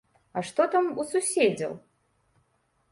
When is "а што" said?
0.39-0.65